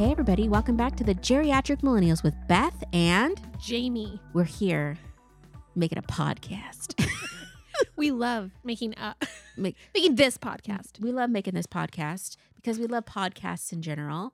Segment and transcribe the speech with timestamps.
[0.00, 4.18] Hey, everybody, welcome back to the Geriatric Millennials with Beth, and Jamie.
[4.32, 4.96] we're here
[5.74, 6.98] making a podcast.
[7.96, 9.12] We love making uh
[9.58, 11.00] Make- making this podcast.
[11.00, 14.32] we love making this podcast because we love podcasts in general.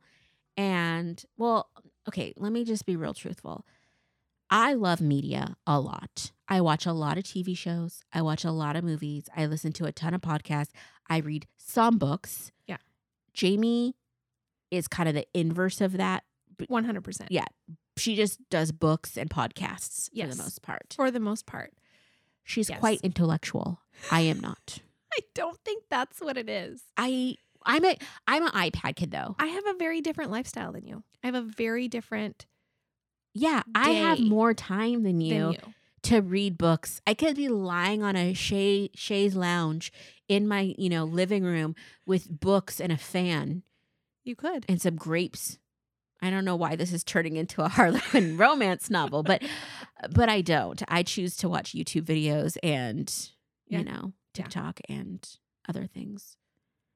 [0.56, 1.68] And, well,
[2.06, 3.66] okay, let me just be real truthful.
[4.48, 6.30] I love media a lot.
[6.46, 9.72] I watch a lot of TV shows, I watch a lot of movies, I listen
[9.72, 10.70] to a ton of podcasts,
[11.10, 12.52] I read some books.
[12.68, 12.76] Yeah.
[13.34, 13.96] Jamie
[14.70, 16.24] is kind of the inverse of that.
[16.68, 17.30] One hundred percent.
[17.32, 17.44] Yeah.
[17.98, 20.94] She just does books and podcasts for the most part.
[20.96, 21.72] For the most part.
[22.44, 22.78] She's Yes.
[22.78, 23.80] quite intellectual.
[24.10, 24.78] I am not.
[25.14, 26.82] I don't think that's what it is.
[26.96, 27.96] I I'm a
[28.28, 29.34] I'm an iPad kid though.
[29.38, 31.02] I have a very different lifestyle than you.
[31.24, 32.46] I have a very different
[33.34, 35.58] Yeah, I have more time than you, than you.
[36.04, 37.00] to read books.
[37.06, 39.92] I could be lying on a Shay Shay's lounge
[40.28, 41.74] in my, you know, living room
[42.06, 43.62] with books and a fan
[44.26, 44.66] You could.
[44.68, 45.58] and some grapes.
[46.22, 49.42] I don't know why this is turning into a Harlequin romance novel, but
[50.10, 50.82] but I don't.
[50.88, 53.10] I choose to watch YouTube videos and
[53.68, 53.78] Yeah.
[53.78, 54.44] you know, Yeah.
[54.44, 55.26] TikTok and
[55.68, 56.36] other things.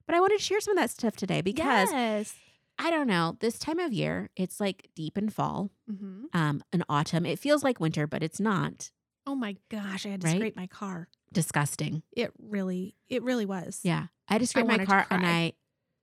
[0.06, 2.34] But I wanted to share some of that stuff today because yes.
[2.78, 6.82] I don't know, this time of year, it's like deep in fall, hmm um, in
[6.88, 7.26] autumn.
[7.26, 8.90] It feels like winter, but it's not.
[9.26, 10.06] Oh my gosh!
[10.06, 10.36] I had to Right?
[10.36, 11.08] scrape my car.
[11.32, 12.02] Disgusting.
[12.16, 13.80] It really, it really was.
[13.84, 14.06] Yeah.
[14.28, 15.24] I had to scrape my car and.
[15.26, 15.52] I,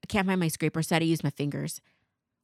[0.03, 1.81] I can't find my scraper, so I had to use my fingers.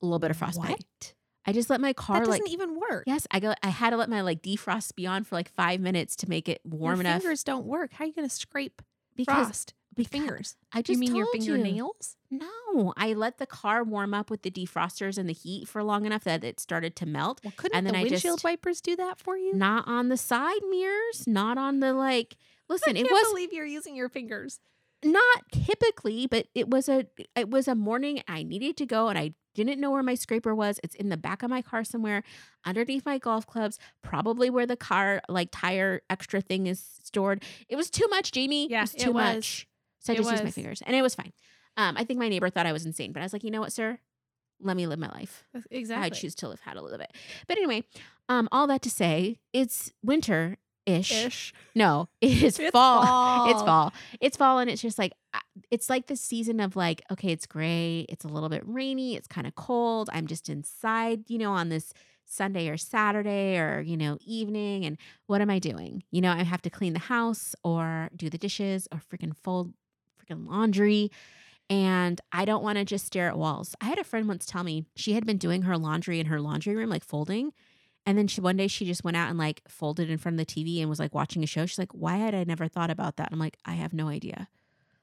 [0.01, 0.69] A little bit of frostbite.
[0.69, 1.13] What?
[1.45, 3.03] I just let my car That doesn't like even work.
[3.05, 5.79] Yes, I go I had to let my like defrost be on for like five
[5.81, 7.21] minutes to make it warm your enough.
[7.21, 7.93] fingers don't work.
[7.93, 8.81] How are you going to scrape
[9.15, 10.55] because frost with because- fingers?
[10.71, 11.53] I just you mean your told you.
[11.55, 12.15] fingernails?
[12.31, 16.05] No, I let the car warm up with the defrosters and the heat for long
[16.05, 17.41] enough that it started to melt.
[17.43, 19.53] Well, couldn't And then the I windshield just- wipers do that for you?
[19.53, 22.35] Not on the side mirrors, not on the like.
[22.69, 24.59] Listen, I it can't was believe you're using your fingers.
[25.03, 29.17] Not typically, but it was a it was a morning I needed to go and
[29.17, 30.79] I didn't know where my scraper was.
[30.83, 32.23] It's in the back of my car somewhere,
[32.66, 37.44] underneath my golf clubs, probably where the car like tire extra thing is stored.
[37.69, 38.69] It was too much, Jamie.
[38.69, 39.35] Yeah, it was it too was.
[39.35, 39.67] much.
[40.00, 41.31] So I just used my fingers, and it was fine.
[41.78, 43.61] Um, I think my neighbor thought I was insane, but I was like, you know
[43.61, 43.99] what, sir,
[44.61, 45.44] let me live my life.
[45.72, 46.05] Exactly.
[46.05, 47.11] I choose to live how a live bit.
[47.47, 47.83] But anyway,
[48.29, 51.11] um, all that to say, it's winter ish.
[51.11, 51.53] Ish.
[51.75, 53.05] No, it is It's fall.
[53.05, 53.49] fall.
[53.51, 53.94] It's fall.
[54.21, 55.13] It's fall, and it's just like
[55.71, 59.27] it's like the season of like, okay, it's gray, it's a little bit rainy, it's
[59.27, 60.09] kind of cold.
[60.13, 61.93] I'm just inside, you know, on this
[62.25, 66.03] Sunday or Saturday or you know evening, and what am I doing?
[66.11, 69.73] You know, I have to clean the house or do the dishes or freaking fold
[70.19, 71.11] freaking laundry.
[71.69, 73.73] And I don't want to just stare at walls.
[73.81, 76.39] I had a friend once tell me she had been doing her laundry in her
[76.41, 77.53] laundry room, like folding.
[78.06, 80.46] And then she one day she just went out and like folded in front of
[80.46, 81.66] the TV and was like watching a show.
[81.66, 84.50] She's like, "Why had I never thought about that?" I'm like, "I have no idea."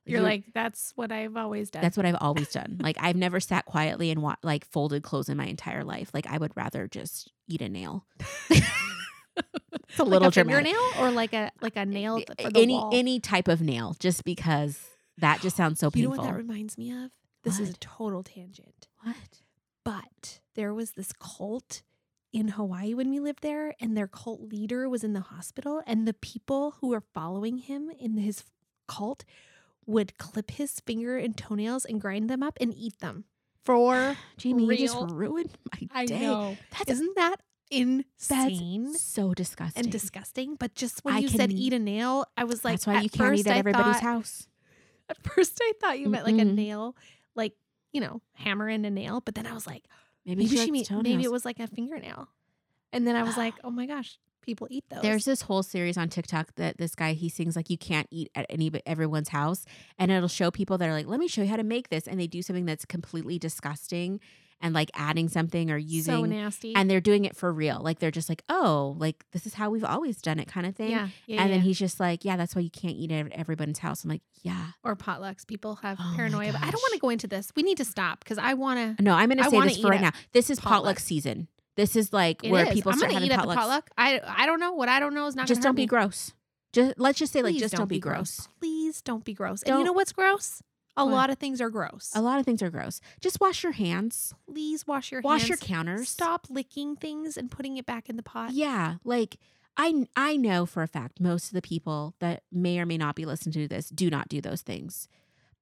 [0.07, 1.83] You're You- like, that's what I've always done.
[1.83, 2.79] that's what I've always done.
[2.81, 6.11] Like I've never sat quietly and wa- like folded clothes in my entire life.
[6.13, 8.05] Like I would rather just eat a nail.
[8.51, 10.67] it's a like little a dramatic.
[10.75, 12.91] fingernail or like a like a nail for the any wall.
[12.93, 14.79] any type of nail, just because
[15.19, 16.25] that just sounds so you know painful.
[16.25, 17.11] what that reminds me of?
[17.45, 18.89] This is a total tangent.
[19.03, 19.17] what?
[19.85, 21.83] But there was this cult
[22.33, 26.07] in Hawaii when we lived there, and their cult leader was in the hospital, and
[26.07, 28.45] the people who were following him in his
[28.87, 29.25] cult
[29.87, 33.25] would clip his finger and toenails and grind them up and eat them.
[33.65, 36.21] For Jamie, you just ruined my I day.
[36.21, 36.57] know.
[36.79, 37.37] That's Isn't that
[37.71, 39.83] that's insane so disgusting.
[39.85, 40.55] and disgusting?
[40.57, 43.11] But just when I you said eat a nail, I was like, That's why you
[43.11, 44.47] can't eat at I everybody's thought- house.
[45.11, 46.55] At first, I thought you meant like a Mm-mm.
[46.55, 46.95] nail,
[47.35, 47.55] like
[47.93, 49.21] you know, hammer in a nail.
[49.21, 49.85] But then I was like,
[50.25, 52.29] Maybe, maybe she, she maybe it was like a fingernail.
[52.93, 55.03] And then I was like, oh my gosh, people eat those.
[55.03, 58.31] There's this whole series on TikTok that this guy he sings like you can't eat
[58.35, 59.65] at any everyone's house,
[59.99, 62.07] and it'll show people that are like, "Let me show you how to make this,"
[62.09, 64.21] and they do something that's completely disgusting,
[64.63, 66.75] and like adding something or using so nasty.
[66.75, 67.81] and they're doing it for real.
[67.83, 70.77] Like they're just like, "Oh, like this is how we've always done it," kind of
[70.77, 70.91] thing.
[70.91, 73.79] yeah, yeah, and then he's just like, "Yeah, that's why you can't eat at everybody's
[73.79, 75.47] house." I'm like, "Yeah, or potlucks.
[75.47, 76.53] People have Oh paranoia.
[76.53, 77.53] But I don't want to go into this.
[77.57, 79.03] We need to stop because I want to.
[79.03, 80.21] no, I'm gonna say this for right at now.
[80.33, 80.99] This is potluck, potluck.
[81.01, 81.49] season.
[81.77, 82.75] This is like It where is.
[82.75, 83.91] people I'm start having eat at the potluck.
[83.97, 85.47] I I don't know what I don't know is not.
[85.47, 85.87] just don't be me.
[85.87, 86.33] gross.
[86.73, 88.49] Just let's just say like just don't, be gross.
[88.61, 89.63] Please don't be gross.
[89.63, 90.63] And Don't- you know what's gross?
[90.97, 91.13] A What?
[91.15, 92.11] lot of things are gross.
[92.15, 93.01] A lot of things are gross.
[93.21, 94.35] Just wash your hands.
[94.47, 95.49] Please wash your Wash hands.
[95.49, 96.09] your counters.
[96.09, 98.53] Stop licking things and putting it back in the pot.
[98.53, 99.39] Yeah, like
[99.77, 103.15] I I know for a fact most of the people that may or may not
[103.15, 105.09] be listening to this do not do those things.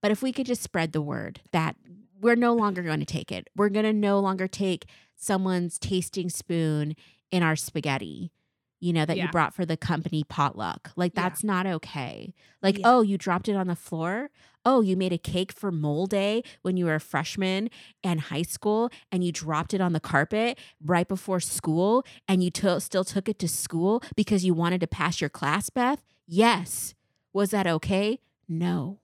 [0.02, 1.76] But if we could just spread the word that
[2.20, 3.48] we're no longer going to take it.
[3.54, 4.86] We're going to no longer take
[5.18, 6.96] someone's tasting spoon
[7.30, 8.32] in our spaghetti.
[8.80, 10.92] you know, that you brought for the company potluck.
[10.94, 11.22] Like Yeah.
[11.24, 12.32] that's not okay.
[12.62, 12.84] Like, Yeah.
[12.86, 14.30] oh, you dropped it on the floor.
[14.64, 17.70] Oh, you made a cake for mole day when you were a freshman
[18.04, 22.52] in high school and you dropped it on the carpet right before school and you
[22.52, 26.04] to- still took it to school because you wanted to pass your class, Beth?
[26.28, 26.94] Yes.
[27.32, 28.20] Was that okay?
[28.48, 29.00] No.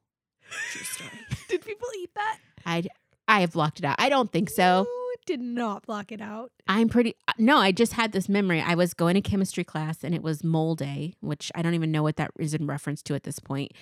[0.71, 1.11] True story.
[1.49, 2.39] Did people eat that?
[2.65, 2.85] I
[3.27, 3.97] I have blocked it out.
[3.99, 4.87] I don't think so.
[5.27, 6.53] Did not block it out.
[6.69, 8.61] I'm pretty no, I just had this memory.
[8.61, 11.91] I was going to chemistry class and it was mole day, which I don't even
[11.91, 13.73] know what that is in reference to at this point.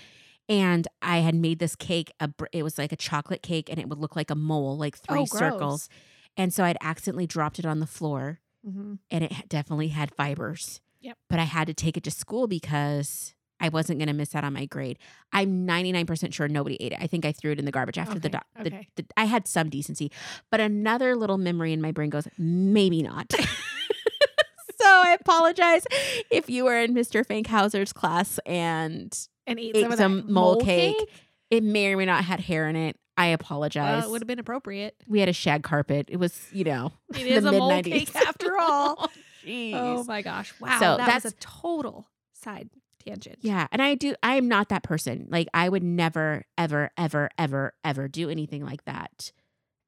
[0.48, 3.88] And I had made this cake, a it was like a chocolate cake and it
[3.88, 5.88] would look like a mole, like three Oh, circles.
[6.36, 8.94] And so I'd accidentally dropped it on the floor Mm-hmm.
[9.10, 10.80] and it definitely had fibers.
[11.00, 11.18] Yep.
[11.28, 14.44] But I had to take it to school because I wasn't going to miss out
[14.44, 14.98] on my grade.
[15.32, 16.98] I'm 99% sure nobody ate it.
[17.00, 18.88] I think I threw it in the garbage after the, Okay, doc- the, okay.
[18.96, 20.10] the I had some decency.
[20.50, 23.32] But another little memory in my brain goes, maybe not.
[23.32, 25.84] so I apologize
[26.30, 27.24] if you were in Mr.
[27.24, 29.16] Fankhauser's class and
[29.46, 30.98] And ate, Ate some, some mole cake.
[30.98, 31.08] cake.
[31.50, 32.96] it may or may not had hair in it.
[33.16, 34.02] I apologize.
[34.02, 34.96] Well, it would have been appropriate.
[35.06, 36.06] we had a shag carpet.
[36.10, 38.96] It was, you know, It the is a mole cake after all.
[38.98, 39.08] Oh,
[39.44, 39.72] jeez.
[39.74, 40.54] oh my gosh!
[40.60, 42.70] Wow, So that that's- was a total side
[43.04, 43.38] tangent.
[43.40, 43.66] Yeah.
[43.72, 45.26] And I do, I am not that person.
[45.30, 49.32] Like, I would never, ever, ever, ever, ever do anything like that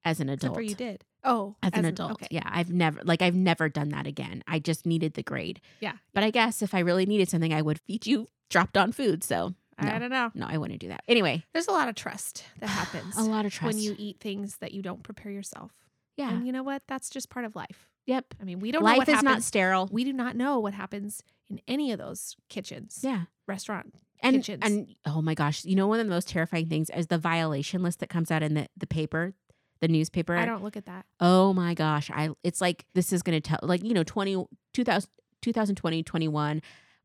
[0.04, 0.56] as an except adult.
[0.56, 1.04] for you did.
[1.26, 2.12] Oh, As, an adult.
[2.12, 2.28] Okay.
[2.30, 2.42] Yeah.
[2.46, 4.44] I've never, like, I've never done that again.
[4.46, 5.60] I just needed the grade.
[5.80, 5.94] Yeah.
[6.12, 9.24] But I guess if I really needed something, I would feed you dropped on food.
[9.24, 10.30] So, I don't know.
[10.34, 11.02] no, I wouldn't do that.
[11.08, 13.74] Anyway, There's a lot of trust that happens a lot of trust.
[13.74, 15.72] when you eat things that you don't prepare yourself.
[16.16, 16.30] yeah.
[16.30, 16.82] And you know what?
[16.88, 17.88] That's just part of life.
[18.06, 18.34] Yep.
[18.40, 19.30] I mean, we don't know Life what is happens.
[19.30, 19.88] not sterile.
[19.90, 23.22] we do not know what happens in any of those kitchens, yeah.
[23.46, 23.94] restaurant.
[24.20, 24.62] And, kitchens.
[24.64, 27.82] and oh my gosh, you know, one of the most terrifying things is the violation
[27.82, 29.34] list that comes out in the, the paper,
[29.80, 30.36] the newspaper.
[30.36, 31.04] I don't look at that.
[31.20, 32.10] Oh my gosh.
[32.10, 35.10] I it's like this is going to tell like you know 20 2000
[35.42, 36.62] 2020 21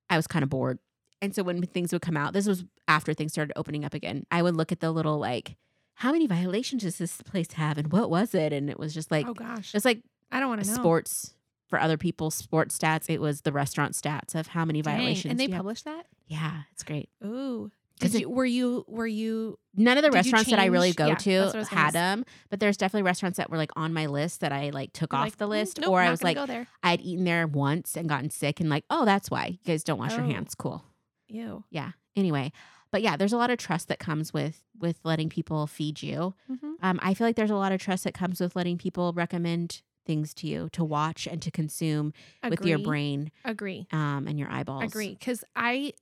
[0.10, 0.80] I was kind of bored.
[1.22, 4.25] And so when things would come out, this was after things started opening up again.
[4.31, 5.57] I would look at the little like
[5.95, 8.54] how many violations does this place have and what was it?
[8.54, 10.74] And it was just like oh gosh, it's like I don't want to know.
[10.76, 11.34] sports
[11.68, 13.10] for other people's sports stats.
[13.10, 15.31] It was the restaurant stats of how many Dang, violations.
[15.31, 15.98] and they published have.
[15.98, 16.06] that.
[16.28, 17.10] Yeah, it's great.
[17.24, 17.72] Ooh.
[18.00, 18.30] did you?
[18.30, 18.86] Were you?
[18.88, 19.58] Were you?
[19.76, 22.26] None of the restaurants that I really go yeah, that's what I to had them,
[22.50, 25.20] but there's definitely restaurants that were like on my list that I like took You're
[25.20, 26.38] off like, the "Mm, list, nope, or I was like.
[26.84, 30.00] I'd eaten there once and gotten sick, and like, oh, that's why you guys don't
[30.00, 30.30] wash your Oh.
[30.30, 30.56] hands.
[30.56, 30.84] Cool.
[31.28, 31.64] Ew.
[31.70, 31.92] Yeah.
[32.16, 32.52] Anyway,
[32.92, 36.34] but yeah, there's a lot of trust that comes with with letting people feed you.
[36.50, 36.72] Mm-hmm.
[36.81, 39.81] Um, I feel like there's a lot of trust that comes with letting people recommend
[40.10, 42.12] things to you to watch and to consume
[42.50, 43.86] with your brain Agree.
[43.92, 44.86] um, and your eyeballs.
[44.86, 45.10] Agree.
[45.10, 45.94] Because I,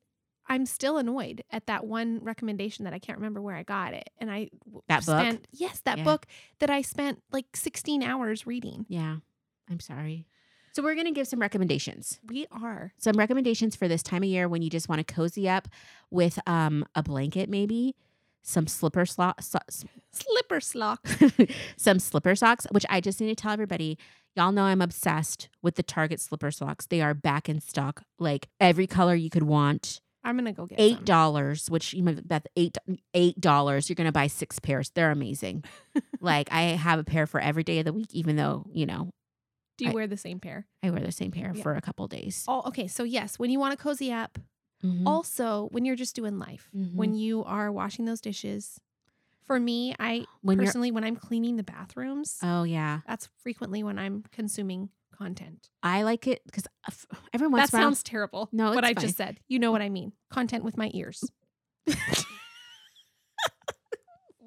[0.48, 4.09] I'm still annoyed at that one recommendation that I can't remember where I got it,
[4.18, 4.50] and I
[4.88, 5.19] That book?
[5.19, 6.04] spent yes, that Yeah.
[6.06, 6.25] book
[6.59, 8.86] that I spent like 16 hours reading.
[8.88, 9.18] Yeah.
[9.69, 10.25] I'm sorry.
[10.71, 12.21] So we're gonna give some recommendations.
[12.25, 12.94] We are.
[12.98, 15.68] some recommendations for this time of year when you just want to cozy up
[16.12, 17.95] with um a blanket maybe
[18.47, 19.59] some slipper slo- so-
[20.13, 21.51] Slipper slock.
[21.77, 23.97] some slipper socks which i just need to tell everybody
[24.35, 28.47] y'all know i'm obsessed with the target slipper socks they are back in stock like
[28.59, 32.47] every color you could want I'm gonna go get eight dollars which you might that's
[32.57, 32.77] eight
[33.13, 35.63] eight dollars you're gonna buy six pairs they're amazing
[36.19, 39.09] like i have a pair for every day of the week even though you know
[39.77, 40.65] Do you I- wear the same pair?
[40.83, 41.63] i wear the same pair Yeah.
[41.63, 42.88] for a couple days Oh, okay.
[42.88, 44.38] So yes, when you want to cozy up,
[44.83, 45.03] Mhm.
[45.06, 48.79] also when you're just doing life, when you are washing those dishes.
[49.41, 53.98] For me, I when personally, when I'm cleaning the bathrooms, oh yeah that's frequently when
[53.98, 55.69] I'm consuming content.
[55.81, 56.67] I like it because
[57.34, 58.50] every once That sounds terrible.
[58.51, 59.39] No, what I just said.
[59.48, 60.13] You know what I mean.
[60.29, 61.24] Content with my ears.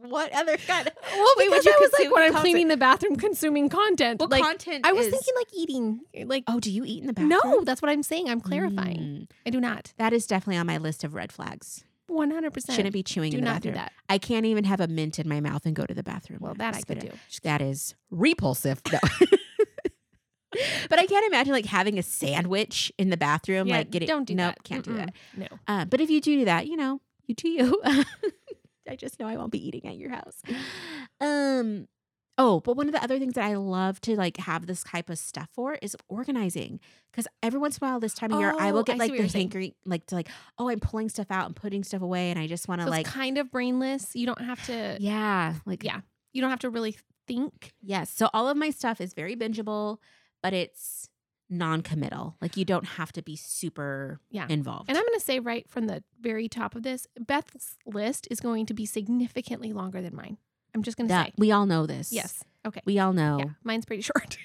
[0.08, 0.90] what other kind?
[1.12, 4.20] Well, Wait, would you I was like when I'm cleaning the bathroom, consuming content.
[4.30, 4.86] like content?
[4.86, 6.00] I was thinking like eating.
[6.24, 7.28] Like oh, do you eat in the bathroom?
[7.30, 8.28] no, that's what I'm saying.
[8.28, 8.98] I'm clarifying.
[8.98, 9.92] Mm, I do not.
[9.98, 11.84] that is definitely on my list of red flags.
[12.06, 12.74] One hundred percent.
[12.76, 13.74] Shouldn't be chewing Do in the do bathroom.
[13.74, 13.92] that.
[14.08, 16.40] I can't even have a mint in my mouth and go to the bathroom.
[16.42, 17.10] Well, that I could do.
[17.44, 18.82] That is repulsive.
[20.52, 20.60] No.
[20.88, 23.68] but I can't imagine like having a sandwich in the bathroom.
[23.68, 24.64] Yeah, like getting don't do nope, that.
[24.64, 24.96] can't do Mm-mm.
[24.96, 25.12] that.
[25.36, 25.46] No.
[25.68, 27.80] Uh, but if you do do that, you know, you do you.
[28.90, 30.42] I just know I won't be eating at your house.
[31.20, 31.88] Um.
[32.38, 35.10] Oh, but one of the other things that I love to like have this type
[35.10, 36.80] of stuff for is organizing.
[37.12, 38.98] Because every once in a while, this time of year, I Oh, will get I
[38.98, 42.30] like the hankering, like to like, oh, I'm pulling stuff out and putting stuff away,
[42.30, 44.16] and I just want to So like, it's kind of brainless.
[44.16, 44.96] You don't have to.
[45.00, 46.00] yeah, like Yeah.
[46.32, 47.74] You don't have to really think.
[47.82, 48.08] Yes.
[48.08, 49.98] So all of my stuff is very bingeable,
[50.42, 51.09] but it's
[51.50, 52.36] non-committal.
[52.40, 54.46] Like you don't have to be super Yeah.
[54.48, 54.88] involved.
[54.88, 58.40] And I'm going to say right from the very top of this, Beth's list is
[58.40, 60.38] going to be significantly longer than mine.
[60.74, 61.32] I'm just going to say.
[61.36, 62.12] we all know this.
[62.12, 62.44] Yes.
[62.66, 62.80] Okay.
[62.84, 63.38] We all know.
[63.40, 63.50] Yeah.
[63.64, 64.38] Mine's pretty short.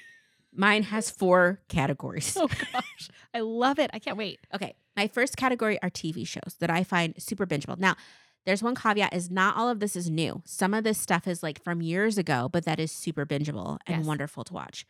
[0.52, 2.36] Mine has four categories.
[2.40, 3.90] Oh gosh, I love it.
[3.92, 4.40] I can't wait.
[4.54, 4.74] Okay.
[4.96, 7.78] My first category are TV shows that I find super bingeable.
[7.78, 7.94] Now,
[8.46, 10.40] there's one caveat is not all of this is new.
[10.46, 13.98] Some of this stuff is like from years ago, but that is super bingeable and
[13.98, 14.06] Yes.
[14.06, 14.86] wonderful to watch.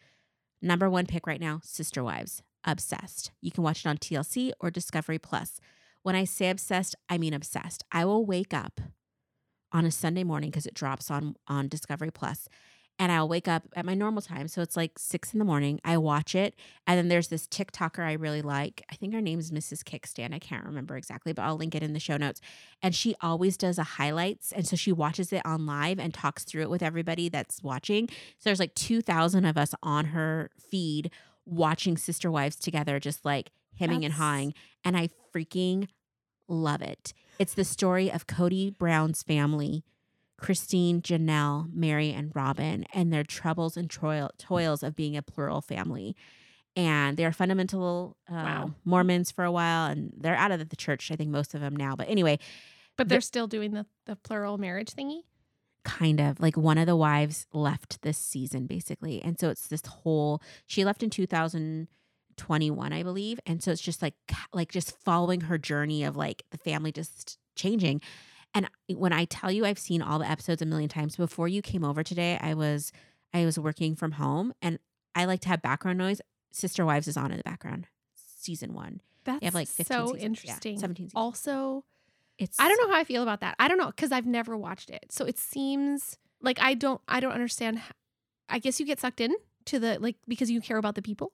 [0.62, 2.42] Number one pick right now, Sister Wives.
[2.64, 3.30] Obsessed.
[3.40, 5.60] You can watch it on TLC or Discovery Plus.
[6.02, 7.84] When I say obsessed, I mean obsessed.
[7.92, 8.80] I will wake up
[9.72, 12.48] on a Sunday morning because it drops on on Discovery Plus,
[12.98, 14.48] and I'll wake up at my normal time.
[14.48, 15.80] So it's like six in the morning.
[15.84, 16.54] I watch it,
[16.86, 18.82] and then there's this TikToker I really like.
[18.90, 19.82] I think her name is Mrs.
[19.82, 20.34] Kickstand.
[20.34, 22.40] I can't remember exactly, but I'll link it in the show notes.
[22.82, 26.44] And she always does a highlights, and so she watches it on live and talks
[26.44, 28.08] through it with everybody that's watching.
[28.08, 31.10] So there's like two thousand of us on her feed
[31.44, 35.88] watching Sister Wives together, just like hemming and hawing, and I freaking
[36.48, 37.12] love it.
[37.38, 39.84] It's the story of Kody Brown's family,
[40.38, 45.60] Christine, Janelle, Meri, and Robyn, and their troubles and toil- toils of being a plural
[45.60, 46.14] family.
[46.76, 48.74] And they're fundamental uh, Wow.
[48.84, 51.74] Mormons for a while, and they're out of the church, I think most of them
[51.74, 51.96] now.
[51.96, 52.38] But anyway,
[52.98, 55.22] But they're still doing the, the plural marriage thingy.
[55.84, 59.82] kind of like one of the wives left this season basically and so it's this
[59.86, 64.14] whole she left in 2021 i believe and so it's just like
[64.52, 68.00] like just following her journey of like the family just changing
[68.54, 71.62] and when i tell you i've seen all the episodes a million times before you
[71.62, 72.92] came over today i was
[73.34, 74.78] i was working from home and
[75.14, 76.20] i like to have background noise
[76.52, 80.06] sister wives is on in the background season one That's they have like 15 so
[80.06, 80.20] seasons.
[80.20, 80.78] Yeah, interesting.
[80.78, 81.12] 17 seasons.
[81.16, 81.84] Also,
[82.38, 83.56] it's I don't know how I feel about that.
[83.58, 87.00] I don't know because I've never watched it, so it seems like I don't.
[87.08, 87.80] I don't understand.
[88.48, 89.34] I guess you get sucked in
[89.66, 91.32] to the like because you care about the people.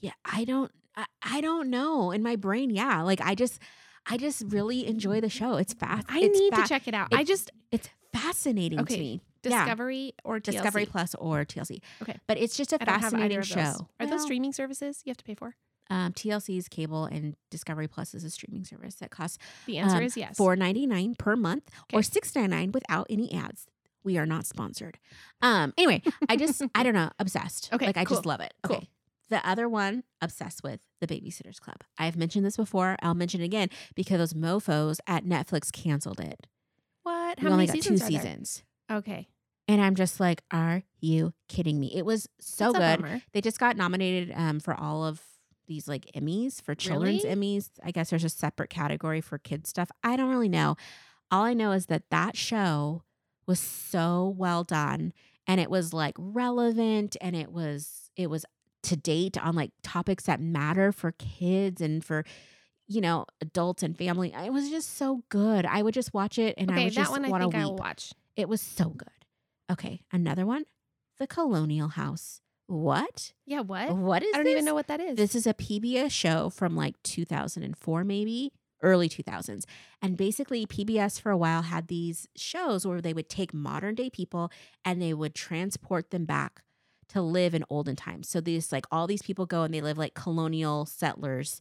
[0.00, 3.58] yeah i don't I, I don't know in my brain yeah like i just
[4.06, 6.94] i just really enjoy the show it's fast I it's need fa- to check it
[6.94, 7.08] out.
[7.12, 9.64] I just it's fascinating Okay, to me Yeah.
[9.64, 10.42] Discovery or TLC.
[10.52, 12.16] discovery plus or tlc Okay.
[12.26, 13.88] but it's just a I fascinating show.
[14.00, 15.56] Are those streaming services you have to pay for?
[15.90, 20.02] um tlc's cable and discovery plus is a streaming service that costs The answer Um,
[20.04, 20.36] is yes.
[20.36, 23.66] four ninety nine per month or six ninety nine without any ads.
[24.04, 24.98] We are not sponsored.
[25.42, 25.72] Um.
[25.78, 27.70] Anyway, I just I don't know obsessed.
[27.74, 28.52] Okay, Like I just love it.
[28.62, 28.84] cool.
[29.30, 31.78] The other one obsessed with the Babysitters Club.
[31.98, 32.96] I've mentioned this before.
[33.02, 36.46] I'll mention it again because those mofo's at Netflix canceled it.
[37.02, 37.40] what?
[37.40, 38.20] we How only many got two seasons are there?
[38.22, 38.62] seasons.
[38.90, 39.28] Okay,
[39.68, 41.94] And I'm just like, are you kidding me?
[41.94, 43.22] It was so That's good.
[43.32, 45.22] They just got nominated um, for all of
[45.66, 47.58] these like Emmys for children's Really?
[47.58, 47.70] Emmys.
[47.82, 49.90] I guess there's a separate category for kids stuff.
[50.02, 50.76] I don't really know.
[51.30, 53.04] All I know is that that show
[53.46, 55.14] was so well done
[55.46, 58.44] and it was like relevant and it was it was
[58.82, 62.24] to date on like topics that matter for kids and for
[62.86, 64.34] you know adults and family.
[64.34, 65.66] It was just so good.
[65.66, 67.50] I would just watch it and I okay, would that just one I want to
[67.50, 68.12] think I will watch.
[68.36, 69.08] It was so good.
[69.70, 70.64] Okay, another one.
[71.18, 72.40] The Colonial House.
[72.66, 73.32] What?
[73.44, 73.94] Yeah, what?
[73.94, 74.52] What is I don't this?
[74.52, 75.16] even know what that is.
[75.16, 79.64] This is a PBS show from like 2004, maybe early 2000s.
[80.00, 84.10] And basically, PBS for a while had these shows where they would take modern day
[84.10, 84.50] people
[84.84, 86.62] and they would transport them back
[87.12, 88.28] to live in olden times.
[88.28, 91.60] So these, like, all these people go and they live like colonial settlers.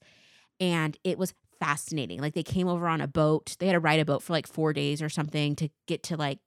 [0.59, 2.19] And it was fascinating.
[2.19, 3.55] Like, they came over on a boat.
[3.59, 6.17] They had to ride a boat for like four days or something to get to
[6.17, 6.39] like,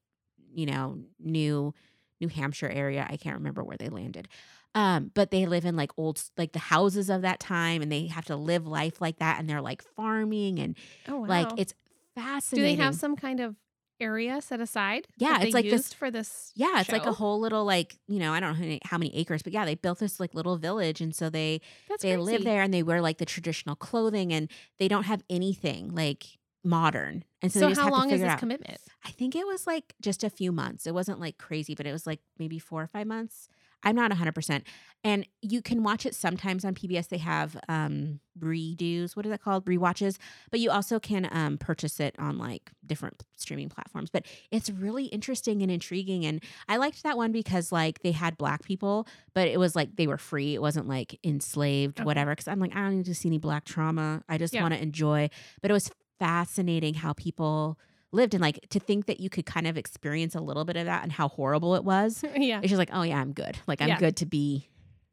[0.52, 1.74] you know, New
[2.20, 3.06] New Hampshire area.
[3.08, 4.28] I can't remember where they landed.
[4.76, 8.06] Um, but they live in like old, like the houses of that time, and they
[8.06, 10.76] have to live life like that, and they're like farming and
[11.08, 11.26] oh wow.
[11.26, 11.74] like it's
[12.14, 12.76] fascinating.
[12.76, 13.56] Do they have some kind of
[14.00, 15.06] area set aside?
[15.16, 16.52] Yeah, it's like this- for this.
[16.54, 19.42] yeah, it's like a whole little like you know I don't know how many, acres,
[19.42, 22.62] but yeah, they built this like little village, and so they That's they live there
[22.62, 26.24] and they wear like the traditional clothing, and they don't have anything like
[26.64, 28.38] modern, and so, So, how long is this out.
[28.38, 28.78] commitment?
[29.04, 30.86] I think it was like just a few months.
[30.86, 33.48] It wasn't like crazy, but it was like maybe four or five months.
[33.84, 34.62] I'm not 100%.
[35.06, 37.08] And you can watch it sometimes on PBS.
[37.08, 39.14] They have um redos.
[39.14, 39.66] What is that called?
[39.66, 40.16] Rewatches.
[40.50, 44.08] But you also can um purchase it on like different streaming platforms.
[44.10, 46.24] But it's really interesting and intriguing.
[46.24, 49.96] And I liked that one because like they had black people, but it was like
[49.96, 50.54] they were free.
[50.54, 52.06] It wasn't like enslaved, Okay.
[52.06, 52.34] whatever.
[52.34, 54.22] Cause I'm like, I don't need to see any black trauma.
[54.28, 54.62] I just Yeah.
[54.62, 55.28] want to enjoy.
[55.60, 57.78] But it was fascinating how people
[58.14, 60.86] lived and like to think that you could kind of experience a little bit of
[60.86, 62.24] that and how horrible it was.
[62.36, 62.58] yeah.
[62.60, 63.58] It's just like, oh yeah, I'm good.
[63.66, 63.98] Like I'm Yeah.
[63.98, 64.68] good to be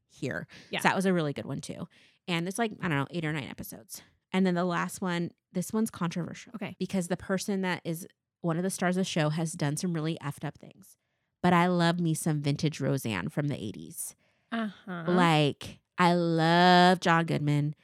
[0.09, 0.47] here.
[0.69, 0.79] Yeah.
[0.79, 1.87] So that was a really good one too.
[2.27, 4.01] And it's like, I don't know, eight or nine episodes.
[4.31, 6.75] And then the last one, this one's controversial Okay.
[6.79, 8.07] because the person that is
[8.41, 10.97] one of the stars of the show has done some really effed up things.
[11.43, 14.15] But I love me some vintage Roseanne from the 80s.
[14.51, 15.03] Uh huh.
[15.07, 17.75] Like, I love John Goodman.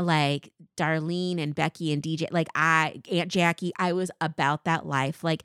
[0.00, 5.22] Like Darlene and Becky and DJ, like I, Aunt Jackie, I was about that life.
[5.22, 5.44] Like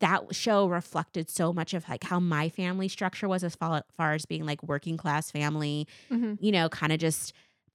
[0.00, 4.14] that show reflected so much of like how my family structure was as far, far
[4.14, 7.32] as being like working class family, hmm you know, kind of just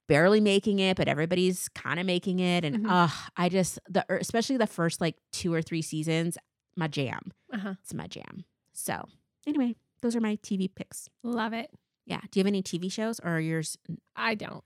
[0.08, 2.64] barely making it, but everybody's kind of making it.
[2.64, 2.90] And Mhm.
[2.90, 6.38] uh, I just the er, especially the first like two or three seasons,
[6.76, 7.32] my jam.
[7.52, 7.74] Uh-huh.
[7.82, 8.44] It's my jam.
[8.72, 9.04] So
[9.46, 11.08] anyway, those are my TV picks.
[11.22, 11.70] Love it.
[12.06, 12.20] Yeah.
[12.30, 13.76] Do you have any TV shows or yours?
[14.16, 14.64] I don't.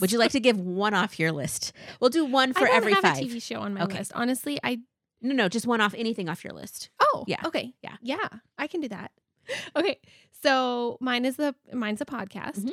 [0.00, 1.72] Would you like to give one off your list?
[2.00, 3.18] We'll do one for I don't every have five.
[3.18, 3.98] a TV show on my Okay.
[3.98, 4.12] list.
[4.14, 4.80] Honestly, I
[5.22, 6.90] No, no, just one off anything off your list.
[7.00, 7.40] Oh, Yeah.
[7.46, 7.72] Okay.
[7.82, 7.96] Yeah.
[8.02, 8.28] Yeah.
[8.58, 9.12] I can do that.
[9.76, 9.98] Okay.
[10.42, 12.58] So mine is the mine's a podcast.
[12.64, 12.72] Mhm.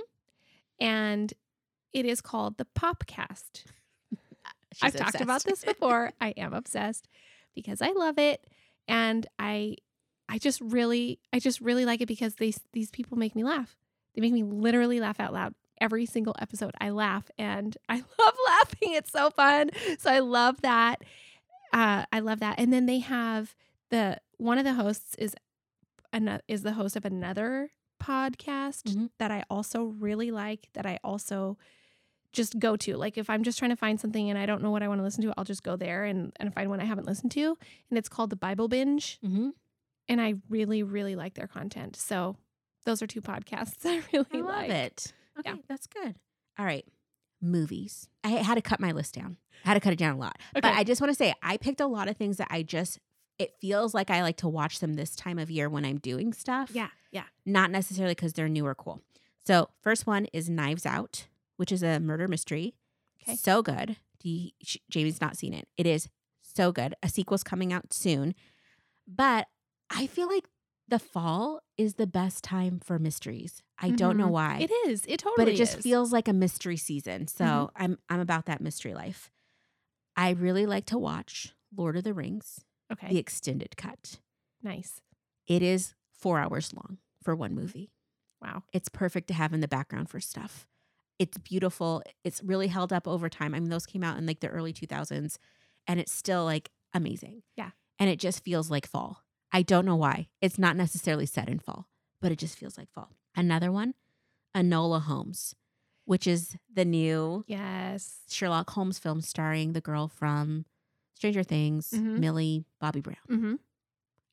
[0.79, 1.33] And
[1.93, 3.63] it is called the Popcast.
[4.73, 6.11] She's I've talked about this before.
[6.19, 7.07] I am obsessed
[7.55, 8.45] because I love it.
[8.87, 9.77] And I
[10.27, 13.77] I just really I just really like it because these these people make me laugh.
[14.15, 15.53] They make me literally laugh out loud.
[15.81, 18.93] Every single episode I laugh and I love laughing.
[18.93, 19.69] It's so fun.
[19.99, 21.03] So I love that.
[21.73, 22.55] Uh, I love that.
[22.59, 23.55] And then they have
[23.89, 25.35] the one of the hosts is
[26.11, 29.09] another is the host of another podcast Mhm.
[29.17, 31.57] that I also really like that I also
[32.31, 32.97] just go to.
[32.97, 34.99] Like if I'm just trying to find something and I don't know what I want
[34.99, 37.57] to listen to, I'll just go there and, and find one I haven't listened to.
[37.89, 39.19] And it's called the Bible Binge.
[39.23, 39.51] Mhm.
[40.09, 41.95] And I really, really like their content.
[41.95, 42.35] So
[42.85, 44.69] those are two podcasts I really I love like.
[44.69, 45.13] it.
[45.39, 45.55] Okay, Yeah.
[45.67, 46.15] that's good.
[46.57, 46.85] All right.
[47.41, 48.07] Movies.
[48.23, 49.37] I had to cut my list down.
[49.65, 50.37] I had to cut it down a lot.
[50.53, 52.99] But I just want to say I picked a lot of things that I just
[53.39, 56.33] it feels like I like to watch them this time of year when I'm doing
[56.33, 56.69] stuff.
[56.73, 56.89] Yeah.
[57.11, 57.23] Yeah.
[57.45, 59.01] Not necessarily because they're new or cool.
[59.45, 61.25] So first one is Knives Out,
[61.57, 62.75] which is a murder mystery.
[63.23, 63.35] Okay.
[63.35, 63.97] So good.
[64.19, 65.67] Do you, sh- Jamie's not seen it.
[65.77, 66.07] It is
[66.43, 66.93] so good.
[67.01, 68.35] A sequel's coming out soon.
[69.07, 69.47] But
[69.89, 70.45] I feel like
[70.93, 73.63] the fall is the best time for mysteries.
[73.79, 74.31] I don't know Mhm.
[74.31, 75.03] why It is.
[75.07, 75.83] It totally but it just is.
[75.83, 77.25] feels like a mystery season.
[77.27, 77.69] So Mhm.
[77.75, 79.31] I'm I'm about that mystery life.
[80.15, 83.07] I really like to watch Lord of the Rings, okay.
[83.09, 84.19] the extended cut.
[84.61, 85.01] nice.
[85.47, 87.91] It is four hours long for one movie.
[88.41, 88.63] Wow.
[88.71, 90.67] It's perfect to have in the background for stuff.
[91.19, 92.03] It's beautiful.
[92.23, 93.53] It's really held up over time.
[93.55, 95.37] I mean, those came out in like the early 2000s
[95.87, 97.41] and it's still like amazing.
[97.57, 97.71] Yeah.
[97.99, 99.22] And it just feels like fall.
[99.53, 100.27] I don't know why.
[100.41, 101.87] It's not necessarily set in fall,
[102.21, 103.11] but it just feels like fall.
[103.35, 103.93] Another one,
[104.55, 105.55] Enola Holmes,
[106.05, 108.21] which is the new Yes.
[108.29, 110.65] Sherlock Holmes film starring the girl from
[111.13, 112.19] Stranger Things, Mhm.
[112.19, 113.17] Millie Bobby Brown.
[113.29, 113.55] Mm-hmm.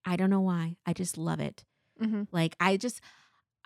[0.04, 0.76] I don't know why.
[0.86, 1.64] I just love it.
[2.00, 2.22] Mm-hmm.
[2.32, 3.00] Like I just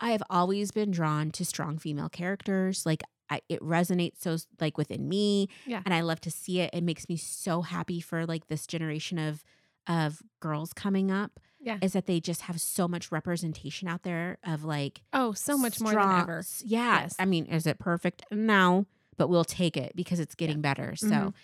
[0.01, 2.85] I've always been drawn to strong female characters.
[2.85, 5.83] Like I, it resonates so like within me Yeah.
[5.85, 6.71] and I love to see it.
[6.73, 9.45] It makes me so happy for like this generation of
[9.87, 11.79] of girls coming up Yeah.
[11.83, 15.81] is that they just have so much representation out there of like Oh, so much
[15.81, 16.43] more than ever.
[16.65, 17.01] Yeah.
[17.03, 17.17] Yes.
[17.19, 18.25] I mean, is it perfect?
[18.31, 20.95] No, but we'll take it because it's getting better.
[20.97, 21.35] So Mhm.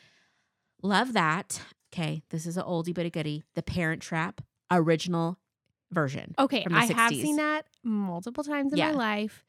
[0.83, 1.61] love that.
[1.93, 3.43] Okay, this is an oldie but a goodie.
[3.55, 5.39] The Parent Trap original
[5.91, 6.35] version.
[6.39, 8.93] Okay, from the I have seen that multiple times in Yeah.
[8.93, 9.45] my life.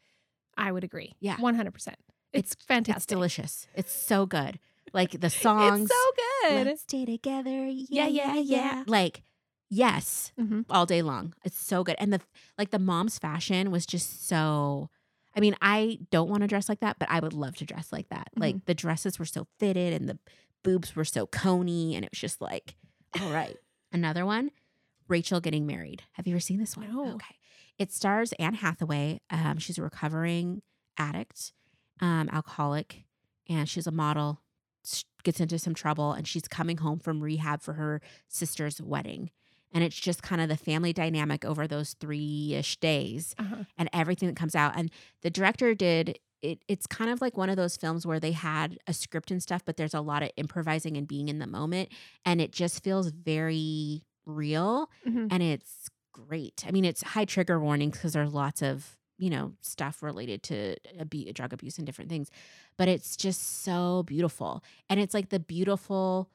[0.57, 1.13] I would agree.
[1.19, 1.38] Yeah.
[1.38, 1.95] 100%.
[2.34, 2.97] It's, fantastic.
[2.97, 3.67] It's delicious.
[3.75, 4.60] It's so good.
[4.93, 5.89] Like the songs.
[5.91, 6.67] It's so good.
[6.67, 7.67] Let's stay together.
[7.67, 8.75] Yeah, Yeah, yeah, yeah, yeah.
[8.77, 8.84] yeah.
[8.88, 9.23] Like,
[9.71, 10.65] yes, Mhm.
[10.69, 11.34] all day long.
[11.43, 11.95] It's so good.
[11.97, 12.21] And the
[12.60, 14.89] like the mom's fashion was just so
[15.34, 17.91] I mean, I don't want to dress like that, but I would love to dress
[17.93, 18.27] like that.
[18.34, 18.41] Mm-hmm.
[18.41, 20.19] Like the dresses were so fitted and the
[20.62, 22.75] boobs were so coney and it was just like,
[23.19, 23.55] all right.
[23.93, 24.51] Another one,
[25.07, 26.03] Rachel getting married.
[26.13, 26.93] Have you ever seen this one?
[26.93, 27.13] No.
[27.15, 27.36] Okay.
[27.79, 29.21] It stars Anne Hathaway.
[29.29, 30.62] Um, she's a recovering
[30.97, 31.53] addict,
[32.01, 33.05] um, alcoholic,
[33.49, 34.41] and she's a model.
[34.86, 39.29] s- Gets into some trouble, and she's coming home from rehab for her sister's wedding.
[39.73, 43.63] And it's just kind of the family dynamic over those three ish days Uh-huh.
[43.77, 44.73] and everything that comes out.
[44.77, 46.63] And the director did it.
[46.67, 49.63] It's kind of like one of those films where they had a script and stuff,
[49.63, 51.89] but there's a lot of improvising and being in the moment.
[52.25, 55.27] And it just feels very real Mhm.
[55.31, 56.63] and it's great.
[56.67, 60.75] I mean, it's high trigger warnings because there's lots of you know stuff related to
[60.99, 62.31] abu- drug abuse and different things,
[62.75, 66.27] but it's just so beautiful, and it's like the beautiful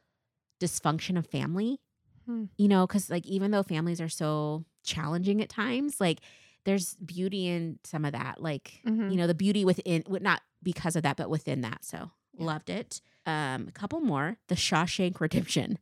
[0.61, 1.81] dysfunction of family.
[2.27, 2.45] Hmm.
[2.59, 6.21] You know, because like even though families are so challenging at times, like
[6.65, 8.43] there's beauty in some of that.
[8.43, 9.11] Like Mhm.
[9.11, 11.85] you know, the beauty within, not because of that, but within that.
[11.85, 12.45] So Yeah.
[12.47, 13.01] loved it.
[13.25, 14.39] Um, a couple more.
[14.49, 15.79] The Shawshank Redemption.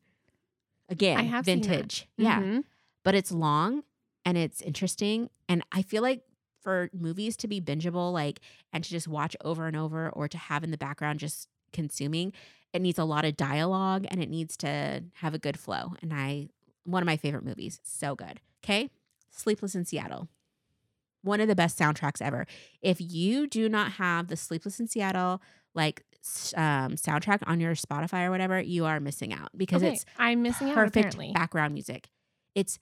[0.89, 2.07] Again, I have vintage.
[2.17, 2.65] Yeah Mhm.
[3.03, 3.85] but it's long
[4.25, 5.31] and it's interesting.
[5.49, 6.23] And I feel like
[6.61, 8.41] for movies to be bingeable, like,
[8.73, 12.33] and to just watch over and over or to have in the background just consuming,
[12.75, 15.95] it needs a lot of dialogue and it needs to have a good flow.
[16.03, 16.49] And I,
[16.85, 18.41] one of my favorite movies, so good.
[18.63, 18.91] Okay.
[19.31, 20.29] Sleepless in Seattle.
[21.23, 22.47] One of the best soundtracks ever.
[22.83, 25.41] If you do not have the Sleepless in Seattle,
[25.75, 26.03] like,
[26.57, 30.43] um, soundtrack on your Spotify or whatever, you are missing out because Okay, it's I'm
[30.43, 31.33] missing out perfect apparently.
[31.33, 32.09] background music.
[32.55, 32.79] It's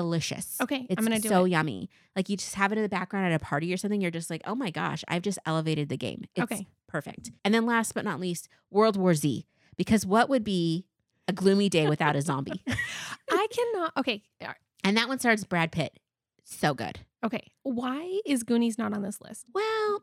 [0.00, 0.56] delicious.
[0.60, 1.50] Okay, It's I'm gonna do so it.
[1.50, 1.88] yummy.
[2.14, 4.00] Like you just have it in the background at a party or something.
[4.00, 6.24] You're just like, oh my gosh, I've just elevated the game.
[6.34, 6.66] It's Okay.
[6.86, 7.30] perfect.
[7.44, 9.46] And then last but not least, World War Z.
[9.76, 10.84] Because what would be
[11.28, 12.62] a gloomy day without a zombie?
[13.30, 13.92] I cannot.
[13.96, 14.52] Okay, uh,
[14.84, 15.98] and that one stars Brad Pitt.
[16.44, 17.00] So good.
[17.24, 17.50] okay.
[17.62, 19.46] Why is Goonies not on this list?
[19.52, 20.02] Well,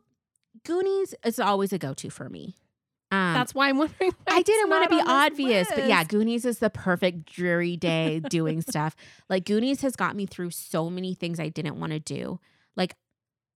[0.66, 2.56] Goonies is always a go-to for me.
[3.14, 4.12] Um, That's why I'm wondering.
[4.26, 6.04] why I didn't want to be obvious, but yeah.
[6.04, 8.96] Goonies is the perfect dreary day doing stuff.
[9.30, 12.40] Like Goonies has got me through so many things I didn't want to do.
[12.76, 12.96] Like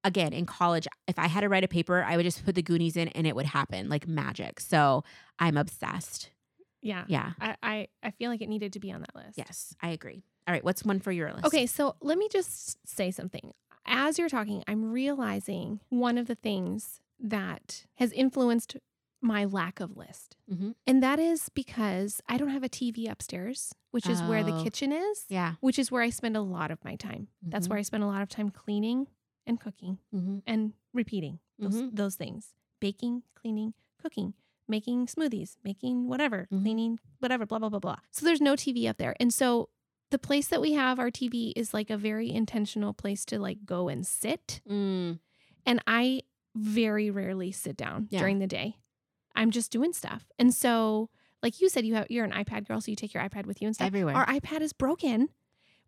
[0.04, 2.62] again, in college, if I had to write a paper, I would just put the
[2.62, 4.60] Goonies in and it would happen like magic.
[4.60, 5.04] So
[5.40, 6.30] I'm obsessed.
[6.82, 7.32] Yeah, Yeah.
[7.42, 9.38] I, I I feel like it needed to be on that list.
[9.38, 10.24] Yes, I agree.
[10.48, 11.46] All right, what's one for your list?
[11.46, 13.52] Okay, so let me just say something.
[13.86, 18.78] As you're talking, I'm realizing one of the things that has influenced
[19.28, 20.36] my lack of list.
[20.50, 20.74] Mhm.
[20.88, 24.64] And that is because I don't have a TV upstairs, which is where the Oh.
[24.64, 25.56] kitchen is, Yeah.
[25.60, 27.28] which is where I spend a lot of my time.
[27.42, 27.70] That's Mhm.
[27.72, 29.08] where I spend a lot of time cleaning
[29.46, 30.40] and cooking Mm-hmm.
[30.48, 31.96] and repeating those, Mhm.
[31.96, 34.34] those things baking, cleaning, cooking,
[34.68, 36.62] making smoothies, making whatever, Mhm.
[36.62, 38.00] cleaning, whatever, blah, blah, blah, blah.
[38.12, 39.16] So there's no TV up there.
[39.20, 39.70] And so
[40.12, 43.66] the place that we have our TV is like a very intentional place to like
[43.66, 44.62] go and sit.
[44.70, 45.20] Mm.
[45.66, 46.22] And I
[46.56, 48.20] very rarely sit down Yeah.
[48.20, 48.78] during the day.
[49.38, 50.26] I'm just doing stuff.
[50.38, 51.10] And so,
[51.42, 53.62] like you said, you have you're an iPad girl, so you take your iPad with
[53.62, 53.88] you and stuff.
[53.88, 54.16] Everywhere.
[54.16, 55.30] Our iPad is broken.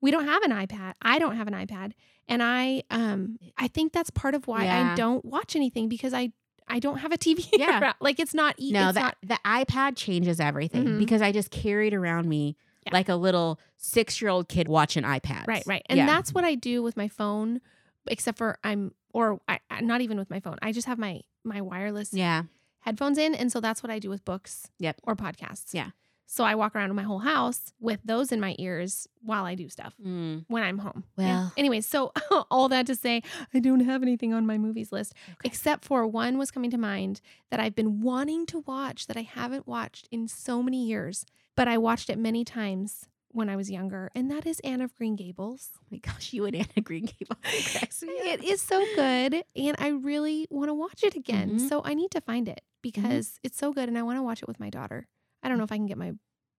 [0.02, 0.94] We don't have an iPad.
[1.02, 1.92] I don't have an iPad.
[2.30, 4.92] And I um I think that's part of why Yeah.
[4.92, 6.32] I don't watch anything because I
[6.68, 7.50] I don't have a TV.
[7.58, 7.82] Yeah.
[7.82, 7.96] around.
[8.00, 11.00] Like it's not e- no, it's the, not the iPad changes everything Mhm.
[11.00, 12.94] because I just carried around me Yeah.
[12.94, 15.48] like a little six year old kid watching iPads.
[15.48, 15.82] right, right.
[15.90, 16.06] And Yeah.
[16.06, 17.60] that's what I do with my phone
[18.08, 20.58] except for I'm or I- not even with my phone.
[20.62, 22.44] I just have my my wireless Yeah.
[22.82, 24.98] Headphones in and so that's what I do with books Yep.
[25.04, 25.74] or podcasts.
[25.74, 25.92] Yeah.
[26.32, 29.68] So I walk around my whole house with those in my ears while I do
[29.68, 29.96] stuff.
[30.06, 30.46] Mm.
[30.48, 31.04] when I'm home.
[31.18, 32.12] Well- anyways, so
[32.52, 35.14] all that to say, I don't have anything on my movies list
[35.44, 39.24] except for one was coming to mind that I've been wanting to watch that I
[39.24, 43.70] haven't watched in so many years, but I watched it many times when I was
[43.70, 45.70] younger, and that is Anne of Green Gables.
[45.78, 47.40] Oh my gosh, you and Anna Green Gables.
[48.02, 51.60] It is so good, and I really want to watch it again.
[51.60, 51.70] Mhm.
[51.70, 54.42] So I need to find it because it's so good, and I want to watch
[54.42, 55.08] it with my daughter.
[55.44, 56.14] I don't know if I can get my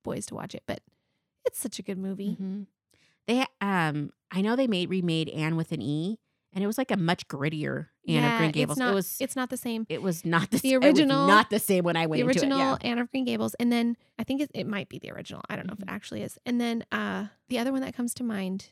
[0.04, 0.80] boys to watch it, but
[1.44, 2.36] it's such a good movie.
[2.40, 2.66] Mhm.
[3.26, 6.18] They um I know they made remade Anne with an E
[6.52, 8.76] and it was like a much grittier Anne of Green Gables.
[8.76, 9.86] It's not, it was it's not the same.
[9.88, 12.22] it was not the, the s- it was original- not the same when I went
[12.22, 12.90] the original into it.
[12.90, 15.42] Anne of Green Gables, and then I think it, it might be the original.
[15.50, 15.92] I don't know if it Mhm.
[15.92, 16.38] actually is.
[16.46, 18.70] And then uh, the other one that comes to mind.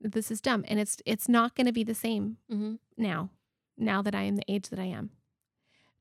[0.00, 2.56] This is dumb, and it's it's not going to be the same Yeah.
[2.56, 2.78] Mhm.
[2.98, 3.30] now.
[3.78, 5.10] Now that I am the age that I am,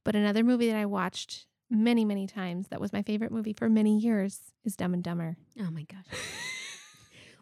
[0.05, 3.67] but another movie that I watched many many times that was my favorite movie for
[3.69, 5.35] many years is Dumb and Dumber.
[5.59, 6.19] Oh my gosh.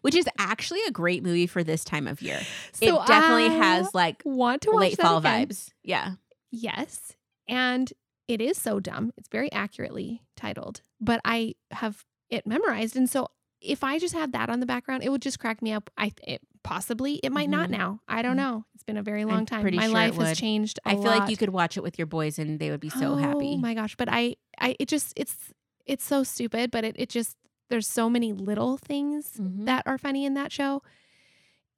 [0.02, 2.40] Which is actually a great movie for this time of year.
[2.72, 5.48] So it definitely I has like want to late fall again.
[5.48, 5.70] vibes.
[5.84, 6.14] Yeah.
[6.52, 7.16] Yes.
[7.48, 7.92] And
[8.28, 9.14] it is so dumb.
[9.18, 12.96] It's very accurately titled, but I have it memorized.
[12.96, 13.28] And so
[13.62, 15.90] if I just had that on the background, it would just crack me up.
[15.98, 17.72] I it, possibly it might not Mhm.
[17.78, 18.00] now.
[18.08, 18.38] I don't Mhm.
[18.38, 18.66] know.
[18.74, 19.62] It's been a very long I'm time.
[19.62, 20.80] pretty My sure life has changed.
[20.86, 22.90] I I feel like you could watch it with your boys and they would be
[22.90, 23.54] so happy.
[23.56, 23.96] Oh my gosh.
[23.96, 25.54] But I I it just it's
[25.86, 27.36] it's so stupid, but it, it just
[27.70, 29.66] there's so many little things Mhm.
[29.66, 30.82] that are funny in that show.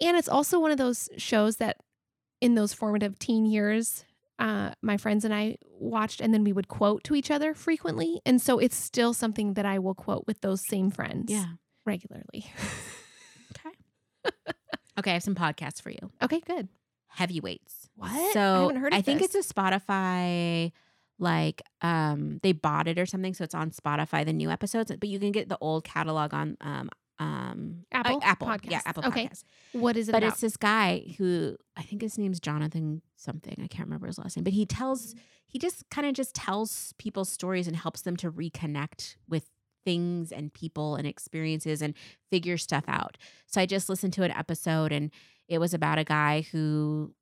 [0.02, 1.78] And it's also one of those shows that
[2.42, 4.04] in those formative teen years,
[4.40, 8.20] uh, my friends and I watched, and then we would quote to each other frequently.
[8.26, 11.54] And so it's still something that I will quote with those same friends Yeah.
[11.86, 12.46] regularly.
[13.58, 13.72] Okay,
[14.98, 16.12] I have some podcasts for you.
[16.22, 16.68] okay, good.
[17.08, 17.90] Heavyweights.
[17.96, 18.12] What?
[18.12, 19.36] I So haven't heard I think this.
[19.36, 20.72] it's a Spotify
[21.18, 25.08] like um they bought it or something so it's on Spotify the new episodes but
[25.08, 28.72] you can get the old catalog on um um uh, Apple Apple Podcasts.
[28.72, 29.28] yeah Apple Okay.
[29.28, 30.34] Podcasts What is it but about?
[30.34, 33.56] it's this guy who I think his name's Jonathan something.
[33.64, 35.16] I can't remember his last name, but he tells
[35.48, 39.50] he just kind of just tells people's stories and helps them to reconnect with
[39.86, 41.94] things and people and experiences and
[42.30, 43.18] figure stuff out.
[43.46, 45.12] So I just listened to an episode and
[45.48, 47.14] it was about a guy who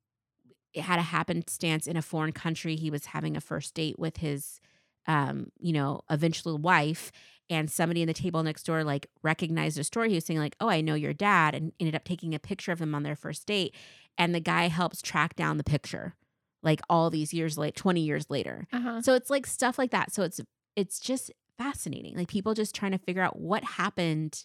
[0.74, 2.74] had a happenstance in a foreign country.
[2.74, 4.60] He was having a first date with his
[5.06, 7.12] um, you know, eventual wife
[7.50, 10.56] and somebody in the table next door like recognized a story he was saying like
[10.60, 13.16] oh i know your dad and ended up taking a picture of him on their
[13.16, 13.74] first date
[14.16, 16.14] and the guy helps track down the picture
[16.62, 19.02] like all these years late 20 years later uh-huh.
[19.02, 20.40] so it's like stuff like that so it's
[20.76, 24.44] it's just fascinating like people just trying to figure out what happened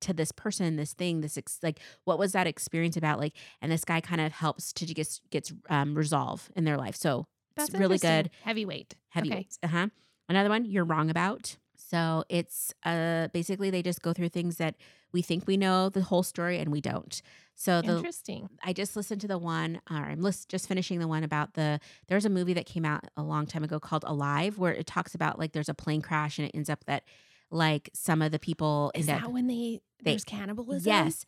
[0.00, 3.72] to this person this thing this ex- like what was that experience about like and
[3.72, 6.96] this guy kind of helps to just gets um resolve in their life.
[6.96, 8.30] So That's it's really good.
[8.42, 8.94] Heavyweight.
[9.62, 9.68] Okay.
[9.74, 9.88] uh-huh.
[10.28, 11.56] Another one you're wrong about.
[11.76, 14.76] So it's uh basically they just go through things that
[15.16, 17.22] we think we know the whole story and we don't.
[17.54, 18.50] So the Interesting.
[18.62, 21.80] I just listened to the one, or I'm list, just finishing the one about the.
[22.06, 25.14] There's a movie that came out a long time ago called Alive, where it talks
[25.14, 27.04] about like there's a plane crash and it ends up that
[27.50, 29.30] like some of the people Is that up.
[29.32, 30.86] when they, They- there's cannibalism?
[30.92, 31.24] Yes,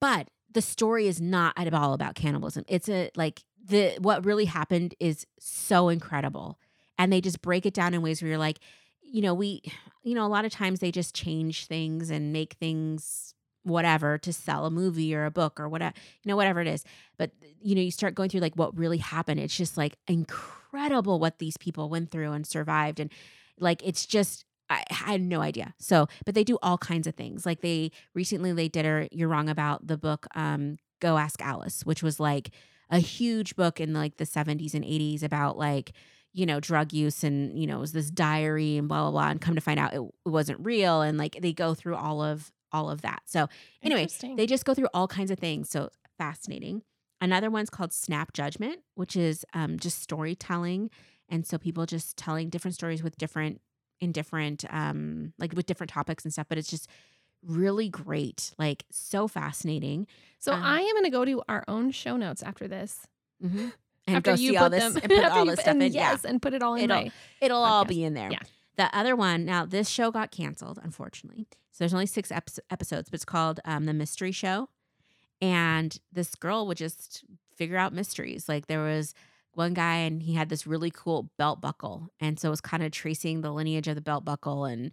[0.00, 2.64] but the story is not at all about cannibalism.
[2.66, 6.58] It's a like the what really happened is so incredible,
[6.96, 8.58] and they just break it down in ways where you're like,
[9.02, 9.60] you know, we,
[10.02, 13.34] you know, a lot of times they just change things and make things
[13.64, 16.84] whatever to sell a movie or a book or whatever, you know, whatever it is.
[17.18, 19.40] But you know, you start going through like what really happened.
[19.40, 23.10] It's just like incredible what these people went through and survived, and
[23.58, 24.44] like it's just.
[24.70, 25.74] I I had no idea.
[25.78, 27.46] So, but they do all kinds of things.
[27.46, 31.86] Like they recently they did a you're wrong about the book um Go Ask Alice,
[31.86, 32.50] which was like
[32.90, 35.92] a huge book in like the 70s and 80s about like
[36.32, 39.30] you know drug use and you know it was this diary and blah blah blah
[39.30, 42.22] and come to find out it, it wasn't real and like they go through all
[42.22, 43.22] of all of that.
[43.26, 43.48] So,
[43.82, 45.70] anyway, they just go through all kinds of things.
[45.70, 46.82] So fascinating.
[47.20, 50.90] Another one's called Snap Judgment, which is um, just storytelling.
[51.28, 53.60] And so people just telling different stories with different,
[54.00, 56.46] in different, um, like with different topics and stuff.
[56.48, 56.88] But it's just
[57.44, 60.06] really great, like so fascinating.
[60.38, 63.06] so um, I am going to go to our own show notes after this.
[63.44, 63.68] Mm-hmm.
[64.08, 65.72] And after go you see put all this them, and put all this put- stuff
[65.74, 65.92] and in.
[65.92, 67.12] Yes, and put it all in It'll- my.
[67.40, 68.30] It'll all be in there.
[68.30, 68.40] Yeah.
[68.76, 71.46] The other one, now this show got canceled, unfortunately.
[71.72, 74.68] So there's only six ep- episodes, but it's called um, The Mystery Show.
[75.40, 77.24] And this girl would just
[77.56, 78.48] figure out mysteries.
[78.48, 79.14] Like there was
[79.54, 82.08] one guy and he had this really cool belt buckle.
[82.20, 84.64] And so it was kind of tracing the lineage of the belt buckle.
[84.64, 84.90] And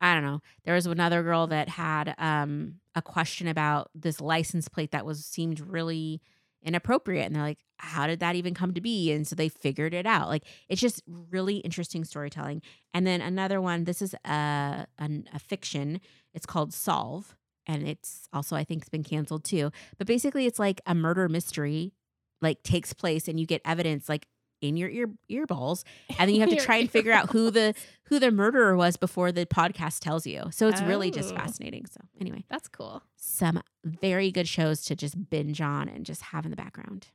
[0.00, 0.40] I don't know.
[0.64, 5.24] There was another girl that had um, a question about this license plate that was
[5.24, 6.20] seemed really
[6.66, 7.24] inappropriate.
[7.26, 9.12] And they're like, how did that even come to be?
[9.12, 10.28] And so they figured it out.
[10.28, 12.60] Like it's just really interesting storytelling.
[12.92, 16.00] And then another one, this is a, an, a fiction.
[16.34, 17.36] It's called Solve.
[17.66, 19.70] And it's also, I think, it's been canceled too.
[19.98, 21.94] But basically, it's like a murder mystery,
[22.40, 24.28] like takes place, and you get evidence like
[24.60, 25.84] in your ear ear balls,
[26.18, 28.96] and then you have to try and figure out who the who the murderer was
[28.96, 30.44] before the podcast tells you.
[30.50, 31.36] So it's really just Oh.
[31.36, 31.86] fascinating.
[31.86, 33.02] So anyway, That's cool.
[33.16, 37.08] some very good shows to just binge on and just have in the background.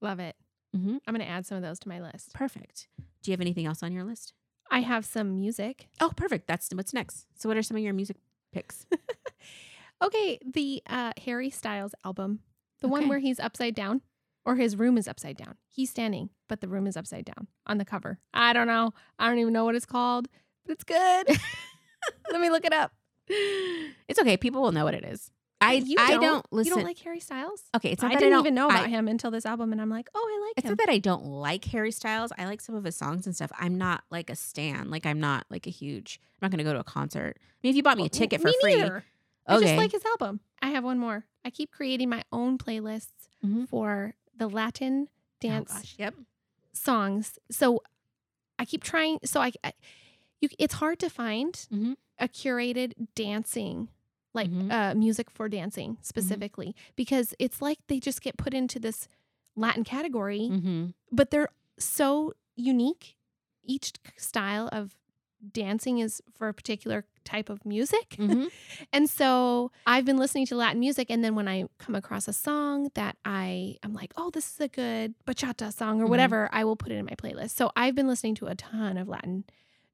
[0.00, 0.36] Love it.
[0.76, 1.00] Mhm.
[1.06, 2.32] I'm going to add some of those to my list.
[2.34, 2.88] Perfect.
[3.22, 4.34] Do you have anything else on your list?
[4.70, 5.88] I have some music.
[6.00, 6.46] Oh, perfect.
[6.46, 7.26] That's what's next.
[7.36, 8.16] So, what are some of your music
[8.52, 8.86] picks?
[10.02, 12.40] Okay, the uh, Harry Styles album,
[12.82, 14.02] the one where he's upside down,
[14.46, 15.56] or his room is upside down.
[15.68, 18.18] He's standing, but the room is upside down on the cover.
[18.32, 18.94] I don't know.
[19.18, 20.28] I don't even know what it's called,
[20.64, 21.28] but it's good.
[22.32, 22.92] Let me look it up.
[23.28, 24.36] it's okay.
[24.36, 25.30] People will know what it is.
[25.60, 26.70] I You I don't listen.
[26.70, 27.62] You don't like Harry Styles?
[27.74, 29.46] okay, it's not I that didn't I don't even know about I- him until this
[29.46, 30.72] album, and I'm like, oh, I like It's him.
[30.72, 32.30] not that I don't like Harry Styles.
[32.38, 33.50] I like some of his songs and stuff.
[33.58, 34.90] I'm not like a stan.
[34.90, 36.20] Like I'm not like a huge.
[36.34, 37.36] I'm not going to go to a concert.
[37.38, 39.02] I mean, if you bought me a ticket for me free, neither.
[39.48, 40.40] I just like his album.
[40.60, 41.24] I have one more.
[41.44, 43.68] I keep creating my own playlists Mhm.
[43.68, 45.94] for the Latin Oh, dance gosh.
[45.98, 46.14] Yep.
[46.72, 47.38] songs.
[47.50, 47.82] So
[48.58, 49.18] I keep trying.
[49.24, 49.72] So I, I
[50.40, 51.96] you, it's hard to find Mhm.
[52.18, 53.88] a curated dancing,
[54.34, 54.70] like Mhm.
[54.72, 59.08] uh, music for dancing specifically, because it's like they just get put into this
[59.54, 60.86] Latin category, Mm-hmm.
[61.12, 63.16] but they're so unique.
[63.62, 64.94] Each style of
[65.52, 68.10] dancing is for a particular type of music.
[68.18, 68.46] Mm-hmm.
[68.92, 72.32] And so I've been listening to Latin music, and then when I come across a
[72.32, 76.10] song that I am like, oh, this is a good bachata song or Mhm.
[76.10, 77.50] whatever, I will put it in my playlist.
[77.50, 79.44] So I've been listening to a ton of Latin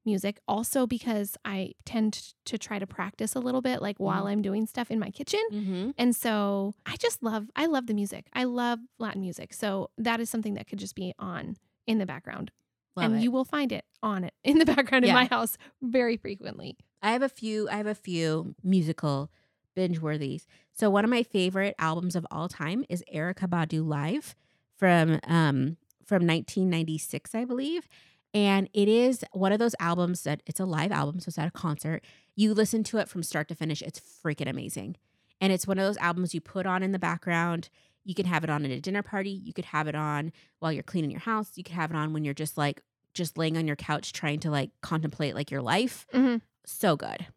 [0.05, 4.41] music, also because I tend to try to practice a little bit, like while I'm
[4.41, 5.39] doing stuff in my kitchen.
[5.51, 5.91] Mm-hmm.
[5.97, 8.27] And so I just love, I love the music.
[8.33, 9.53] I love Latin music.
[9.53, 11.55] So that is something that could just be on
[11.87, 12.51] in the background.
[12.95, 13.23] Love and it.
[13.23, 15.15] you will find it on it in the background in Yeah.
[15.15, 16.77] my house very frequently.
[17.01, 17.67] I have a few.
[17.69, 19.31] I have a few musical
[19.75, 20.45] binge worthies.
[20.73, 24.35] So one of my favorite albums of all time is Erykah Badu Live
[24.77, 27.87] from um from 1996, I believe.
[28.33, 31.47] And it is one of those albums that it's a live album, so it's at
[31.47, 32.03] a concert.
[32.35, 33.81] You listen to it from start to finish.
[33.81, 34.95] It's freaking amazing.
[35.39, 37.69] And it's one of those albums you put on in the background.
[38.05, 39.29] You can have it on at a dinner party.
[39.31, 41.51] You could have it on while you're cleaning your house.
[41.55, 42.81] You could have it on when you're just like
[43.13, 46.05] just laying on your couch trying to like contemplate like your life.
[46.13, 46.41] Mhm.
[46.65, 47.27] So good.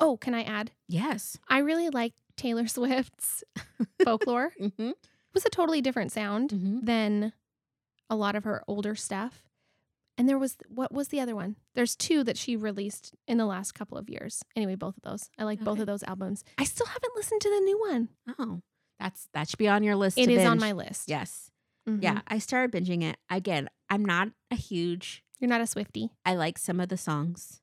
[0.00, 0.70] Oh, can I add?
[0.88, 1.36] Yes.
[1.48, 3.42] I really like Taylor Swift's
[4.04, 4.52] folklore.
[4.58, 4.90] It Mm-hmm.
[5.34, 6.80] was a totally different sound Mm-hmm.
[6.84, 7.32] than
[8.08, 9.42] a lot of her older stuff.
[10.18, 11.56] And there was what was the other one?
[11.74, 14.42] There's two that she released in the last couple of years.
[14.54, 15.28] Anyway, both of those.
[15.38, 16.42] I like both of those albums.
[16.56, 18.08] I still haven't listened to the new one.
[18.38, 18.60] Oh,
[18.98, 20.18] that's that should be on your list.
[20.18, 21.08] It is on my list.
[21.08, 21.50] Yes.
[21.88, 22.02] Mhm.
[22.02, 22.20] Yeah.
[22.28, 23.68] I started binging it again.
[23.88, 25.22] I'm not a huge.
[25.38, 26.10] You're not a Swiftie.
[26.24, 27.60] I like some of the songs.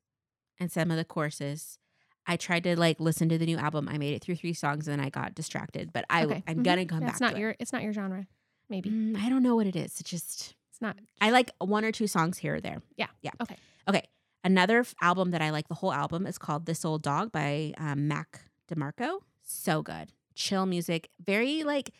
[0.60, 1.80] and some of the courses.
[2.28, 3.90] I tried to like listen to the new album.
[3.90, 5.92] I made it through three songs and then I got distracted.
[5.92, 6.44] But I Okay.
[6.48, 6.64] I'm Mhm.
[6.64, 7.10] gonna come back.
[7.14, 7.56] It's not your.
[7.60, 8.28] It's not your genre.
[8.70, 10.00] Maybe Mm, I don't know what it is.
[10.00, 10.98] It's just it's not.
[11.20, 12.82] I like one or two songs here or there.
[12.96, 13.08] Yeah.
[13.24, 13.32] Yeah.
[13.42, 13.58] Okay.
[13.90, 14.04] Okay.
[14.46, 17.74] Another f- album that I like the whole album is called This Old Dog by
[17.78, 19.20] um, Mac DeMarco.
[19.42, 20.14] So good.
[20.36, 21.10] Chill music.
[21.24, 21.92] Very like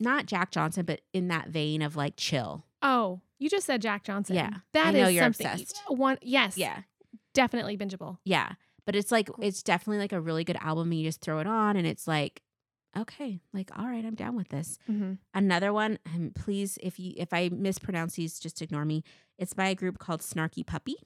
[0.00, 2.64] not Jack Johnson, but in that vein of like chill.
[2.82, 4.36] Oh, you just said Jack Johnson.
[4.36, 4.50] Yeah.
[4.72, 5.46] that is something.
[5.46, 5.80] obsessed.
[5.88, 6.18] One.
[6.22, 6.56] Yes.
[6.58, 6.80] Yeah.
[7.32, 8.18] Definitely bingeable.
[8.24, 8.52] Yeah.
[8.86, 10.90] But it's like it's definitely like a really good album.
[10.90, 12.42] And you just throw it on and it's like,
[12.96, 14.78] okay, like, all right, I'm down with this.
[14.88, 15.14] Mm-hmm.
[15.32, 19.02] Another one, and please, if you if I mispronounce these, just ignore me.
[19.38, 20.96] It's by a group called Snarky Puppy,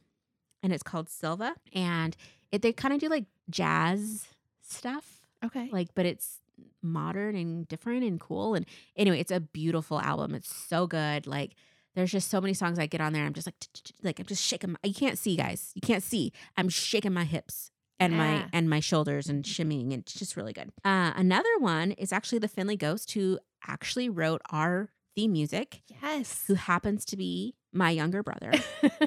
[0.63, 1.55] and it's called Sylva.
[1.73, 2.17] And
[2.53, 4.27] it they kind of do like jazz
[4.61, 5.69] stuff, Okay.
[5.73, 6.41] like, but it's
[6.83, 8.55] modern and different and cool.
[8.55, 8.67] And
[8.97, 10.35] anyway, it's a beautiful album.
[10.35, 11.27] It's so good.
[11.27, 11.53] Like,
[11.95, 13.25] there's just so many songs I get on there.
[13.25, 13.57] I'm just like,
[14.03, 14.73] like I'm just shaking.
[14.73, 15.73] My, you can't see, guys.
[15.75, 16.33] You can't see.
[16.57, 19.93] I'm shaking my hips and my and my shoulders and shimmying.
[19.93, 20.71] And it's just really good.
[20.85, 25.83] Uh, another one is actually the Finley Ghost, who actually wrote our theme music.
[26.01, 26.45] yes.
[26.47, 28.53] Who happens to be my younger brother.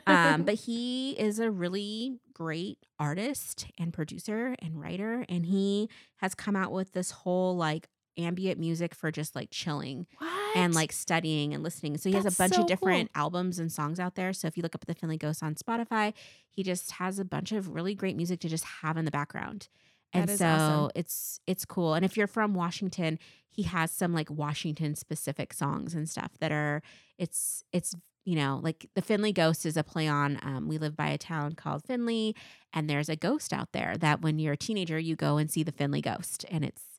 [0.07, 6.33] Um, but he is a really great artist and producer and writer, and he has
[6.33, 10.57] come out with this whole like ambient music for just like chilling what?
[10.57, 11.97] and like studying and listening.
[11.97, 14.33] So he has a bunch so of different albums and songs out there.
[14.33, 16.13] So if you look up the Finley Ghost on Spotify,
[16.49, 19.69] he just has a bunch of really great music to just have in the background.
[20.13, 20.91] And so awesome.
[20.95, 21.93] it's it's cool.
[21.93, 23.17] And if you're from Washington,
[23.49, 26.81] he has some like Washington specific songs and stuff that are
[27.17, 30.95] it's it's you know like the Finley Ghost is a play on um, we live
[30.95, 32.35] by a town called Finley
[32.73, 35.63] and there's a ghost out there that when you're a teenager you go and see
[35.63, 36.91] the Finley Ghost and it's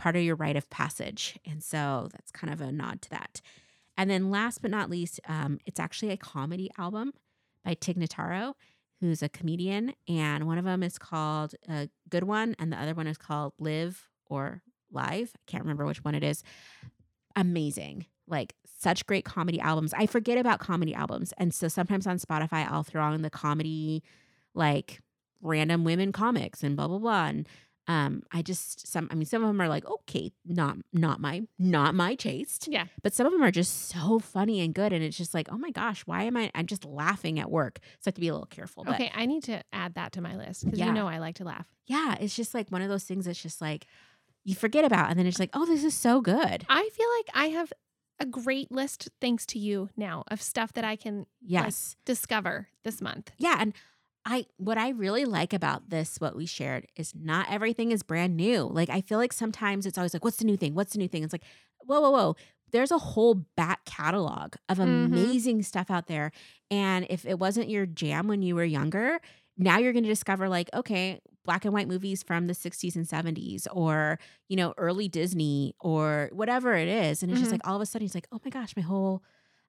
[0.00, 1.38] part of your rite of passage.
[1.44, 3.42] And so that's kind of a nod to that.
[3.98, 7.12] And then last but not least, um, it's actually a comedy album
[7.62, 8.54] by Tig Notaro,
[9.00, 9.92] who's a comedian.
[10.08, 13.52] And one of them is called a good one, and the other one is called
[13.58, 15.32] Live or Live.
[15.36, 16.42] I can't remember which one it is.
[17.36, 18.06] Amazing.
[18.30, 19.92] Like such great comedy albums.
[19.94, 21.34] I forget about comedy albums.
[21.36, 24.02] And so sometimes on Spotify, I'll throw on the comedy,
[24.54, 25.00] like
[25.42, 27.26] random women comics and blah, blah, blah.
[27.26, 27.48] And
[27.88, 31.42] um, I just some I mean some of them are like okay, not not my
[31.58, 32.68] not my taste.
[32.70, 32.84] Yeah.
[33.02, 35.58] But some of them are just so funny and good and it's just like, "Oh
[35.58, 38.28] my gosh, why am I I'm just laughing at work." So I have to be
[38.28, 40.86] a little careful, but Okay, I need to add that to my list because Yeah.
[40.86, 41.66] you know I like to laugh.
[41.86, 43.86] yeah, it's just like one of those things that's just like
[44.44, 47.28] you forget about and then it's like, "Oh, this is so good." I feel like
[47.34, 47.72] I have
[48.20, 51.96] a great list thanks to you now of stuff that I can Yes.
[52.04, 53.32] discover this month.
[53.38, 53.74] Yeah, and
[54.26, 58.36] I what I really like about this what we shared is not everything is brand
[58.36, 58.64] new.
[58.64, 60.74] Like I feel like sometimes it's always like what's the new thing?
[60.74, 61.24] What's the new thing?
[61.24, 61.44] It's like
[61.78, 62.36] whoa whoa whoa.
[62.72, 64.84] There's a whole back catalog of Mhm.
[64.84, 66.30] amazing stuff out there
[66.70, 69.20] and if it wasn't your jam when you were younger,
[69.62, 73.06] now you're going to discover like okay, black and white movies from the 60s and
[73.06, 74.18] 70s or,
[74.48, 77.54] you know, early Disney or whatever it is and it's just Mhm.
[77.54, 79.22] like all of a sudden it's like, "Oh my gosh, my whole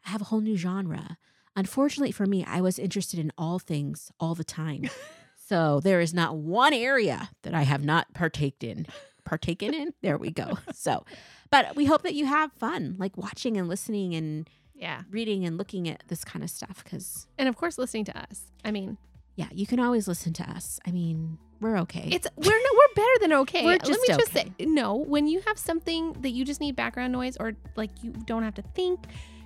[0.05, 1.17] I have a whole new genre."
[1.55, 4.83] Unfortunately for me, I was interested in all things all the time.
[5.47, 8.87] so there is not one area that I have not partaked in.
[9.25, 9.93] Partaken in?
[10.01, 10.57] There we go.
[10.73, 11.05] So,
[11.51, 15.03] but we hope that you have fun, like watching and listening and Yeah.
[15.09, 16.83] reading and looking at this kind of stuff.
[16.83, 18.51] Because, And of course listening to us.
[18.65, 18.97] I mean,
[19.35, 20.79] yeah, you can always listen to us.
[20.85, 22.09] I mean, we're okay.
[22.11, 23.63] it's we're no we're better than okay.
[23.63, 27.13] We're Let me just say no, when you have something that you just need background
[27.13, 28.99] noise or like you don't have to think,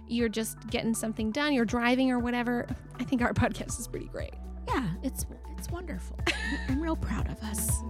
[0.08, 2.68] you're just getting something done, you're driving or whatever.
[3.00, 4.34] I think our podcast is pretty great.
[4.68, 5.26] yeah, it's
[5.58, 6.18] it's wonderful.
[6.70, 7.82] I'm real proud of us.